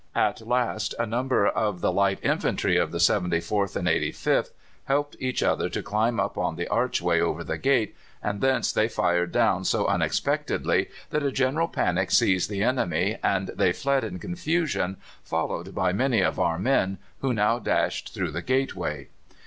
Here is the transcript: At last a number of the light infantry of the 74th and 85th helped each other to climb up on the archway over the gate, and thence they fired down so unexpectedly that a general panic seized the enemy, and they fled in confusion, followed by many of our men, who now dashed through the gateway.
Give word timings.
At 0.15 0.41
last 0.47 0.95
a 0.97 1.05
number 1.05 1.47
of 1.47 1.81
the 1.81 1.91
light 1.91 2.17
infantry 2.23 2.75
of 2.75 2.91
the 2.91 2.97
74th 2.97 3.75
and 3.75 3.87
85th 3.87 4.49
helped 4.85 5.15
each 5.19 5.43
other 5.43 5.69
to 5.69 5.83
climb 5.83 6.19
up 6.19 6.39
on 6.39 6.55
the 6.55 6.67
archway 6.69 7.19
over 7.19 7.43
the 7.43 7.59
gate, 7.59 7.95
and 8.23 8.41
thence 8.41 8.71
they 8.71 8.87
fired 8.87 9.31
down 9.31 9.63
so 9.63 9.85
unexpectedly 9.85 10.89
that 11.11 11.21
a 11.21 11.31
general 11.31 11.67
panic 11.67 12.09
seized 12.09 12.49
the 12.49 12.63
enemy, 12.63 13.19
and 13.21 13.49
they 13.49 13.71
fled 13.73 14.03
in 14.03 14.17
confusion, 14.17 14.97
followed 15.21 15.75
by 15.75 15.93
many 15.93 16.21
of 16.21 16.39
our 16.39 16.57
men, 16.57 16.97
who 17.19 17.31
now 17.31 17.59
dashed 17.59 18.11
through 18.11 18.31
the 18.31 18.41
gateway. 18.41 19.07